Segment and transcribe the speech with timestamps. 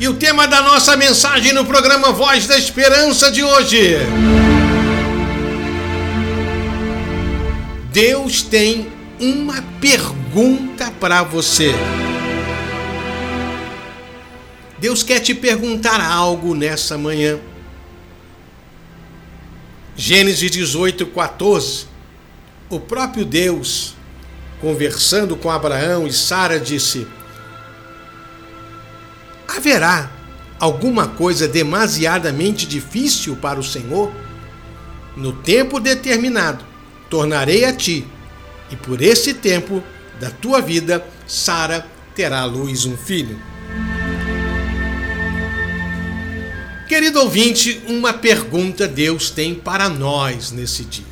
[0.00, 3.96] E o tema da nossa mensagem no programa Voz da Esperança de hoje.
[7.92, 11.74] Deus tem uma pergunta para você.
[14.78, 17.40] Deus quer te perguntar algo nessa manhã.
[19.96, 21.86] Gênesis 18, 14.
[22.70, 23.96] O próprio Deus,
[24.60, 27.04] conversando com Abraão e Sara, disse:
[29.58, 30.08] Haverá
[30.60, 34.12] alguma coisa demasiadamente difícil para o Senhor?
[35.16, 36.64] No tempo determinado,
[37.10, 38.06] tornarei a ti,
[38.70, 39.82] e por esse tempo
[40.20, 43.36] da tua vida, Sara terá à luz um filho.
[46.88, 51.04] Querido ouvinte, uma pergunta Deus tem para nós nesse dia.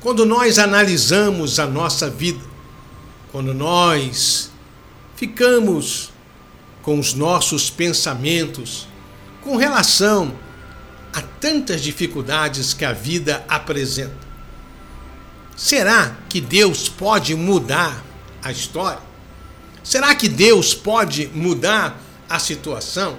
[0.00, 2.42] Quando nós analisamos a nossa vida,
[3.30, 4.50] quando nós
[5.14, 6.09] ficamos
[6.82, 8.86] com os nossos pensamentos
[9.42, 10.32] com relação
[11.12, 14.30] a tantas dificuldades que a vida apresenta.
[15.56, 18.04] Será que Deus pode mudar
[18.42, 19.00] a história?
[19.82, 23.18] Será que Deus pode mudar a situação?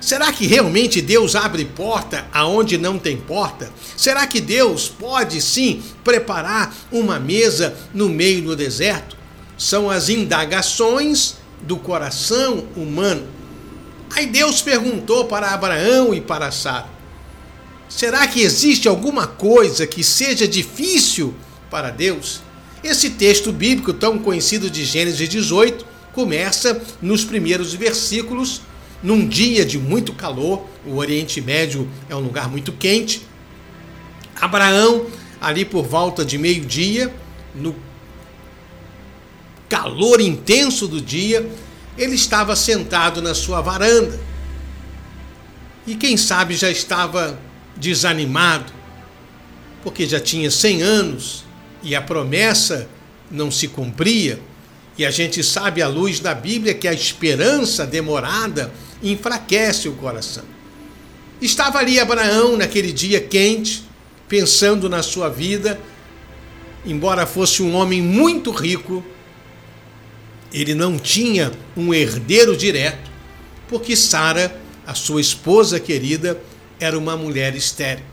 [0.00, 3.70] Será que realmente Deus abre porta aonde não tem porta?
[3.96, 9.16] Será que Deus pode sim preparar uma mesa no meio do deserto?
[9.58, 13.26] São as indagações do coração humano.
[14.14, 16.88] Aí Deus perguntou para Abraão e para Sara:
[17.88, 21.34] Será que existe alguma coisa que seja difícil
[21.70, 22.40] para Deus?
[22.82, 28.62] Esse texto bíblico tão conhecido de Gênesis 18 começa nos primeiros versículos,
[29.02, 33.22] num dia de muito calor, o Oriente Médio é um lugar muito quente.
[34.40, 35.06] Abraão,
[35.40, 37.12] ali por volta de meio-dia,
[37.54, 37.74] no
[39.70, 41.48] calor intenso do dia,
[41.96, 44.18] ele estava sentado na sua varanda.
[45.86, 47.38] E quem sabe já estava
[47.76, 48.72] desanimado,
[49.82, 51.44] porque já tinha 100 anos
[51.82, 52.88] e a promessa
[53.30, 54.40] não se cumpria.
[54.98, 58.72] E a gente sabe à luz da Bíblia que a esperança demorada
[59.02, 60.44] enfraquece o coração.
[61.40, 63.84] Estava ali Abraão naquele dia quente,
[64.28, 65.80] pensando na sua vida,
[66.84, 69.02] embora fosse um homem muito rico,
[70.52, 73.10] ele não tinha um herdeiro direto,
[73.68, 76.40] porque Sara, a sua esposa querida,
[76.78, 78.04] era uma mulher estéril.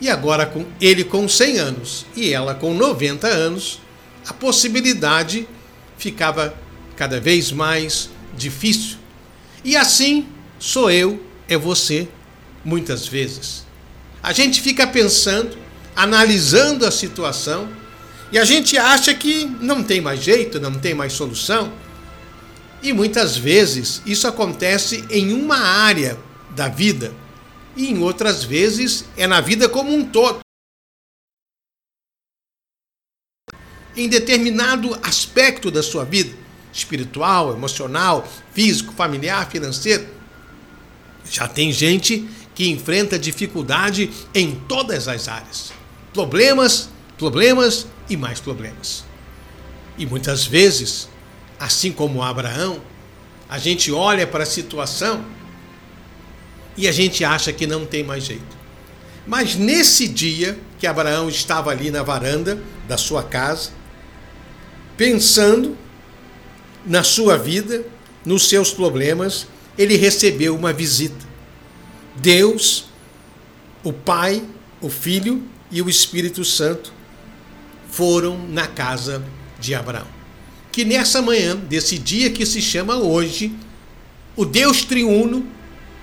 [0.00, 3.80] E agora, com ele com 100 anos e ela com 90 anos,
[4.26, 5.48] a possibilidade
[5.96, 6.54] ficava
[6.94, 8.98] cada vez mais difícil.
[9.64, 10.26] E assim
[10.58, 12.06] sou eu, é você,
[12.64, 13.66] muitas vezes.
[14.22, 15.56] A gente fica pensando,
[15.96, 17.68] analisando a situação
[18.30, 21.72] e a gente acha que não tem mais jeito, não tem mais solução.
[22.82, 26.18] E muitas vezes isso acontece em uma área
[26.50, 27.12] da vida,
[27.76, 30.40] e em outras vezes é na vida como um todo.
[33.96, 36.36] Em determinado aspecto da sua vida,
[36.72, 40.06] espiritual, emocional, físico, familiar, financeiro,
[41.30, 45.72] já tem gente que enfrenta dificuldade em todas as áreas.
[46.12, 49.04] Problemas, problemas e mais problemas.
[49.96, 51.08] E muitas vezes,
[51.58, 52.80] assim como Abraão,
[53.48, 55.24] a gente olha para a situação
[56.76, 58.56] e a gente acha que não tem mais jeito.
[59.26, 63.70] Mas nesse dia que Abraão estava ali na varanda da sua casa,
[64.96, 65.76] pensando
[66.86, 67.84] na sua vida,
[68.24, 69.46] nos seus problemas,
[69.76, 71.26] ele recebeu uma visita.
[72.16, 72.86] Deus,
[73.82, 74.42] o Pai,
[74.80, 76.92] o Filho e o Espírito Santo
[77.90, 79.22] foram na casa
[79.58, 80.06] de Abraão.
[80.70, 83.52] Que nessa manhã, desse dia que se chama hoje,
[84.36, 85.46] o Deus triuno,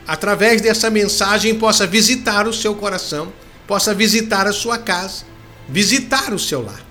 [0.08, 3.32] através dessa mensagem, possa visitar o seu coração,
[3.66, 5.24] possa visitar a sua casa,
[5.70, 6.84] visitar o seu lar.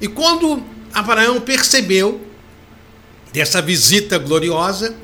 [0.00, 0.62] E quando
[0.92, 2.20] Abraão percebeu
[3.32, 4.96] dessa visita gloriosa,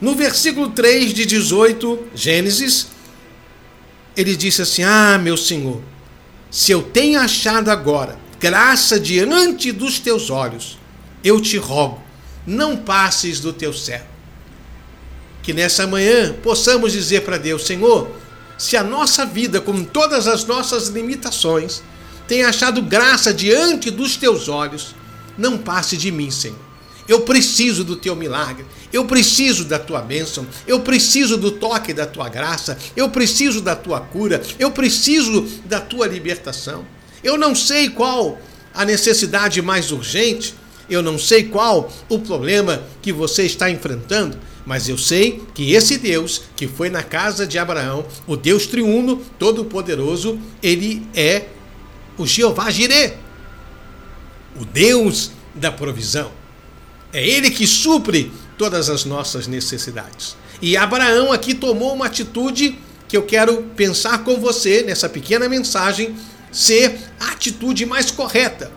[0.00, 2.86] no versículo 3 de 18, Gênesis,
[4.16, 5.82] ele disse assim: Ah, meu Senhor,
[6.50, 10.78] se eu tenho achado agora graça diante dos teus olhos,
[11.22, 12.02] eu te rogo,
[12.46, 14.06] não passes do teu servo.
[15.42, 18.10] Que nessa manhã possamos dizer para Deus: Senhor,
[18.56, 21.82] se a nossa vida, com todas as nossas limitações,
[22.26, 24.94] tem achado graça diante dos teus olhos,
[25.36, 26.68] não passe de mim, Senhor.
[27.08, 32.04] Eu preciso do teu milagre, eu preciso da tua bênção, eu preciso do toque da
[32.04, 36.84] tua graça, eu preciso da tua cura, eu preciso da tua libertação.
[37.22, 38.38] Eu não sei qual
[38.74, 40.54] a necessidade mais urgente,
[40.88, 44.38] eu não sei qual o problema que você está enfrentando,
[44.68, 49.24] Mas eu sei que esse Deus que foi na casa de Abraão, o Deus triuno,
[49.38, 51.46] todo-poderoso, ele é
[52.18, 53.16] o Jeová Jireh,
[54.60, 56.30] o Deus da provisão.
[57.14, 60.36] É ele que supre todas as nossas necessidades.
[60.60, 62.78] E Abraão aqui tomou uma atitude
[63.08, 66.14] que eu quero pensar com você nessa pequena mensagem
[66.50, 68.70] ser a atitude mais correta.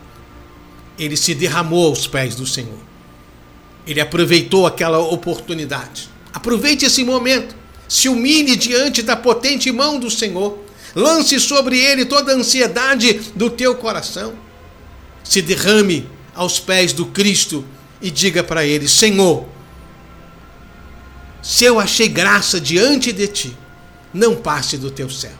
[0.97, 2.79] Ele se derramou aos pés do Senhor.
[3.87, 6.09] Ele aproveitou aquela oportunidade.
[6.33, 7.55] Aproveite esse momento.
[7.87, 10.57] Se humilhe diante da potente mão do Senhor.
[10.95, 14.33] Lance sobre ele toda a ansiedade do teu coração.
[15.23, 17.65] Se derrame aos pés do Cristo
[18.01, 19.45] e diga para ele: Senhor,
[21.41, 23.57] se eu achei graça diante de ti,
[24.13, 25.31] não passe do teu céu.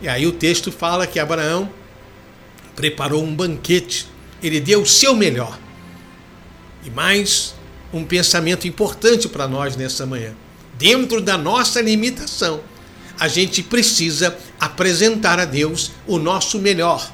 [0.00, 1.70] E aí o texto fala que Abraão
[2.74, 4.06] preparou um banquete,
[4.42, 5.58] ele deu o seu melhor.
[6.84, 7.54] E mais
[7.92, 10.34] um pensamento importante para nós nessa manhã.
[10.78, 12.60] Dentro da nossa limitação,
[13.18, 17.10] a gente precisa apresentar a Deus o nosso melhor.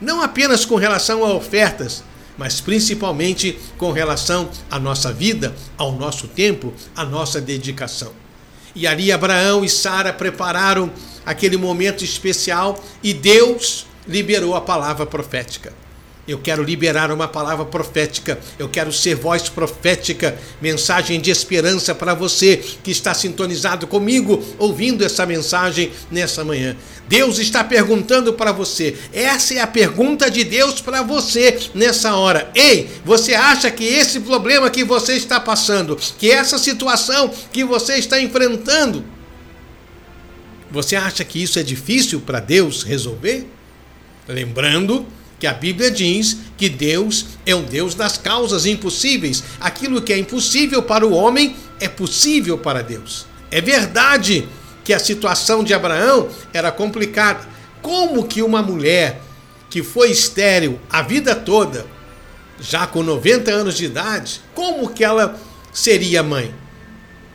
[0.00, 2.02] Não apenas com relação a ofertas,
[2.38, 8.23] mas principalmente com relação à nossa vida, ao nosso tempo, à nossa dedicação.
[8.74, 10.90] E ali Abraão e Sara prepararam
[11.24, 15.72] aquele momento especial e Deus liberou a palavra profética.
[16.26, 18.38] Eu quero liberar uma palavra profética.
[18.58, 25.04] Eu quero ser voz profética, mensagem de esperança para você que está sintonizado comigo, ouvindo
[25.04, 26.76] essa mensagem nessa manhã.
[27.06, 28.96] Deus está perguntando para você.
[29.12, 32.50] Essa é a pergunta de Deus para você nessa hora.
[32.54, 37.96] Ei, você acha que esse problema que você está passando, que essa situação que você
[37.96, 39.04] está enfrentando,
[40.70, 43.46] você acha que isso é difícil para Deus resolver?
[44.26, 45.06] Lembrando
[45.38, 49.42] que a Bíblia diz que Deus é um Deus das causas impossíveis.
[49.60, 53.26] Aquilo que é impossível para o homem é possível para Deus.
[53.50, 54.48] É verdade
[54.84, 57.46] que a situação de Abraão era complicada.
[57.82, 59.20] Como que uma mulher
[59.70, 61.86] que foi estéril a vida toda,
[62.60, 65.38] já com 90 anos de idade, como que ela
[65.72, 66.54] seria mãe?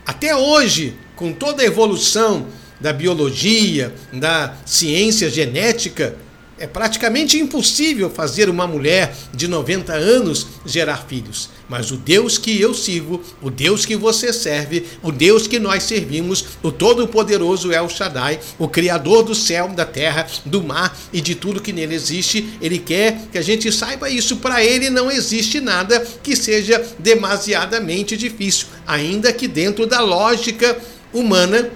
[0.06, 2.46] Até hoje, com toda a evolução
[2.80, 6.16] da biologia, da ciência genética,
[6.60, 11.48] é praticamente impossível fazer uma mulher de 90 anos gerar filhos.
[11.66, 15.84] Mas o Deus que eu sirvo, o Deus que você serve, o Deus que nós
[15.84, 21.34] servimos, o Todo-Poderoso El Shaddai, o Criador do céu, da terra, do mar e de
[21.34, 24.36] tudo que nele existe, ele quer que a gente saiba isso.
[24.36, 30.78] Para ele não existe nada que seja demasiadamente difícil, ainda que dentro da lógica
[31.10, 31.70] humana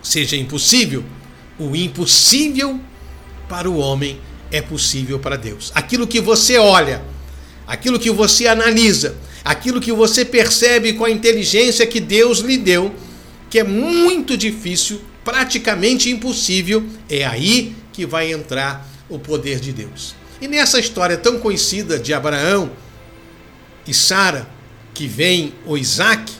[0.00, 1.02] seja impossível.
[1.58, 2.80] O impossível
[3.48, 4.20] para o homem
[4.50, 5.72] é possível para Deus.
[5.74, 7.02] Aquilo que você olha,
[7.66, 12.94] aquilo que você analisa, aquilo que você percebe com a inteligência que Deus lhe deu,
[13.50, 20.14] que é muito difícil, praticamente impossível, é aí que vai entrar o poder de Deus.
[20.40, 22.70] E nessa história tão conhecida de Abraão
[23.86, 24.48] e Sara,
[24.92, 26.32] que vem o Isaac,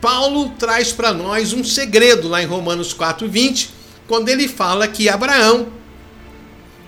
[0.00, 3.70] Paulo traz para nós um segredo lá em Romanos 4:20,
[4.06, 5.68] quando ele fala que Abraão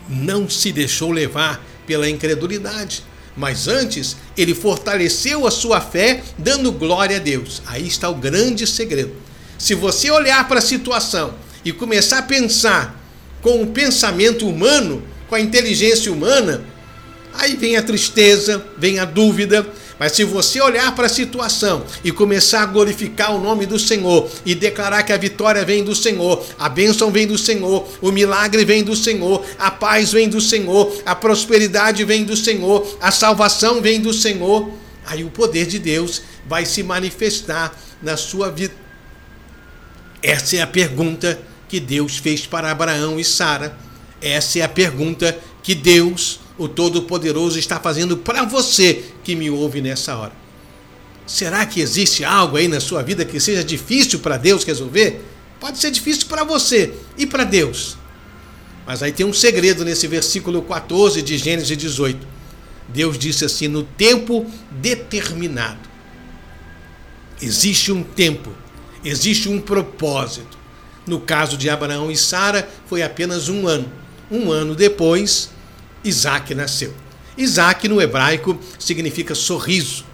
[0.09, 3.05] não se deixou levar pela incredulidade,
[3.37, 7.63] mas antes ele fortaleceu a sua fé, dando glória a Deus.
[7.67, 9.15] Aí está o grande segredo.
[9.59, 13.01] Se você olhar para a situação e começar a pensar
[13.43, 16.65] com o pensamento humano, com a inteligência humana,
[17.35, 19.67] aí vem a tristeza, vem a dúvida,
[19.99, 24.31] mas se você olhar para a situação e começar a glorificar o nome do Senhor
[24.47, 28.65] e declarar que a vitória vem do Senhor, a bênção vem do Senhor, o milagre
[28.65, 33.81] vem do Senhor, a paz vem do Senhor, a prosperidade vem do Senhor, a salvação
[33.83, 34.71] vem do Senhor,
[35.05, 38.75] aí o poder de Deus vai se manifestar na sua vida.
[40.23, 43.77] Essa é a pergunta que Deus fez para Abraão e Sara.
[44.21, 49.81] Essa é a pergunta que Deus o Todo-Poderoso está fazendo para você que me ouve
[49.81, 50.33] nessa hora.
[51.27, 55.25] Será que existe algo aí na sua vida que seja difícil para Deus resolver?
[55.61, 57.97] Pode ser difícil para você e para Deus.
[58.87, 62.27] Mas aí tem um segredo nesse versículo 14 de Gênesis 18.
[62.89, 65.87] Deus disse assim: no tempo determinado.
[67.41, 68.51] Existe um tempo,
[69.05, 70.59] existe um propósito.
[71.07, 73.91] No caso de Abraão e Sara, foi apenas um ano.
[74.31, 75.51] Um ano depois,
[76.05, 76.95] Isaac nasceu.
[77.37, 80.05] Isaac no hebraico significa sorriso,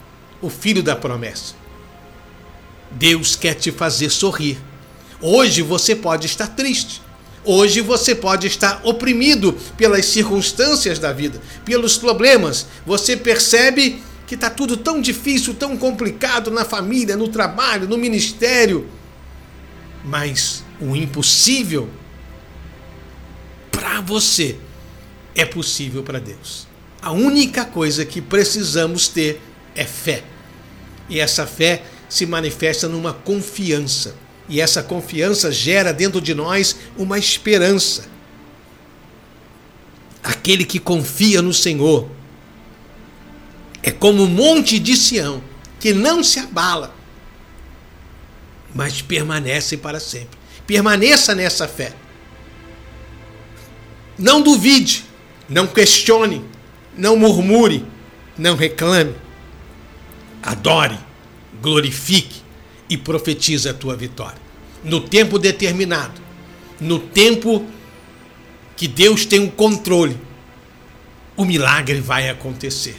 [0.41, 1.55] o filho da promessa.
[2.91, 4.59] Deus quer te fazer sorrir.
[5.21, 7.03] Hoje você pode estar triste.
[7.45, 12.67] Hoje você pode estar oprimido pelas circunstâncias da vida, pelos problemas.
[12.87, 18.88] Você percebe que está tudo tão difícil, tão complicado na família, no trabalho, no ministério.
[20.05, 21.88] Mas o impossível
[23.71, 24.57] para você
[25.35, 26.67] é possível para Deus.
[27.03, 29.41] A única coisa que precisamos ter
[29.75, 30.25] é fé.
[31.09, 34.14] E essa fé se manifesta numa confiança.
[34.49, 38.07] E essa confiança gera dentro de nós uma esperança.
[40.23, 42.09] Aquele que confia no Senhor
[43.83, 45.43] é como o monte de Sião,
[45.79, 46.95] que não se abala,
[48.75, 50.38] mas permanece para sempre.
[50.67, 51.93] Permaneça nessa fé.
[54.19, 55.05] Não duvide,
[55.49, 56.45] não questione,
[56.97, 57.85] não murmure,
[58.37, 59.15] não reclame.
[60.43, 60.99] Adore,
[61.63, 62.43] glorifique
[62.89, 64.39] e profetize a tua vitória.
[64.83, 66.21] No tempo determinado,
[66.81, 67.65] no tempo
[68.77, 70.19] que Deus tem o controle,
[71.37, 72.97] o milagre vai acontecer.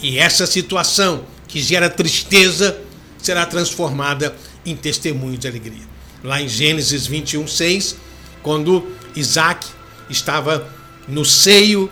[0.00, 2.80] E essa situação que gera tristeza
[3.18, 5.86] será transformada em testemunho de alegria.
[6.22, 7.96] Lá em Gênesis 21, 6,
[8.42, 9.66] quando Isaac
[10.08, 10.68] estava
[11.08, 11.90] no seio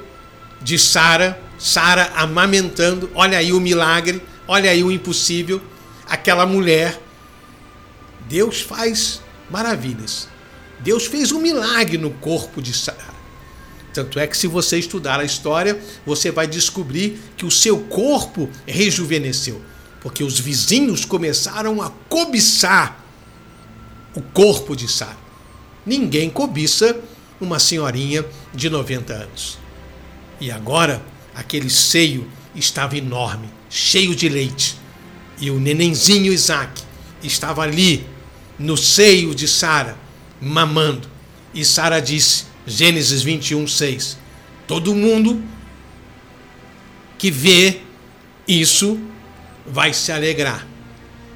[0.61, 5.61] de Sara, Sara amamentando, olha aí o milagre, olha aí o impossível,
[6.07, 7.01] aquela mulher.
[8.29, 10.29] Deus faz maravilhas.
[10.81, 13.17] Deus fez um milagre no corpo de Sara.
[13.95, 18.51] Tanto é que, se você estudar a história, você vai descobrir que o seu corpo
[18.67, 19.63] rejuvenesceu,
[20.03, 23.03] porque os vizinhos começaram a cobiçar
[24.15, 25.17] o corpo de Sara.
[25.87, 27.01] Ninguém cobiça
[27.41, 28.25] uma senhorinha
[28.55, 29.59] de 90 anos.
[30.41, 31.03] E agora,
[31.35, 34.77] aquele seio estava enorme, cheio de leite.
[35.39, 36.83] E o nenenzinho Isaac
[37.23, 38.07] estava ali,
[38.59, 39.97] no seio de Sara,
[40.41, 41.09] mamando.
[41.53, 44.19] E Sara disse: Gênesis 21, 6.
[44.67, 45.43] Todo mundo
[47.19, 47.81] que vê
[48.47, 48.99] isso
[49.67, 50.67] vai se alegrar,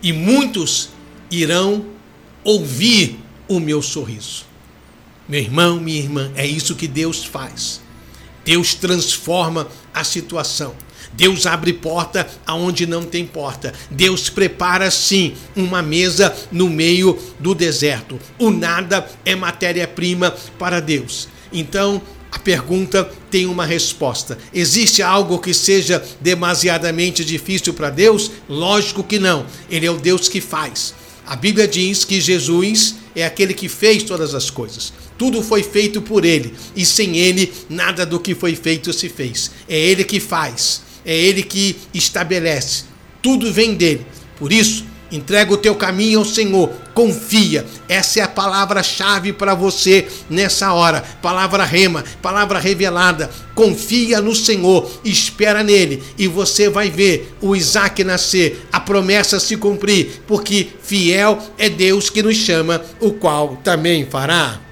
[0.03, 0.91] e muitos
[1.31, 1.87] irão
[2.45, 4.50] ouvir o meu sorriso.
[5.31, 7.81] Meu irmão, minha irmã, é isso que Deus faz.
[8.45, 10.75] Deus transforma a situação.
[11.13, 13.73] Deus abre porta aonde não tem porta.
[13.89, 18.19] Deus prepara sim uma mesa no meio do deserto.
[18.41, 21.29] O nada é matéria-prima para Deus.
[21.53, 24.37] Então, a pergunta tem uma resposta.
[24.53, 28.33] Existe algo que seja demasiadamente difícil para Deus?
[28.49, 29.47] Lógico que não.
[29.71, 30.93] Ele é o Deus que faz.
[31.25, 34.93] A Bíblia diz que Jesus é aquele que fez todas as coisas.
[35.19, 39.51] Tudo foi feito por ele, e sem ele, nada do que foi feito se fez.
[39.69, 42.85] É ele que faz é Ele que estabelece.
[43.23, 44.07] Tudo vem dele.
[44.39, 47.67] Por isso, entrega o teu caminho ao Senhor, confia.
[47.89, 51.03] Essa é a palavra-chave para você nessa hora.
[51.23, 53.31] Palavra rema, palavra revelada.
[53.55, 59.57] Confia no Senhor, espera nele e você vai ver o Isaac nascer, a promessa se
[59.57, 64.70] cumprir, porque fiel é Deus que nos chama, o qual também fará.